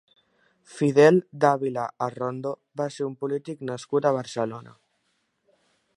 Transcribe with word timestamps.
Fidel 0.75 1.19
Dávila 1.43 1.83
Arrondo 2.07 2.55
va 2.81 2.89
ser 2.97 3.05
un 3.11 3.15
polític 3.25 3.63
nascut 3.71 4.09
a 4.13 4.17
Barcelona. 4.21 4.75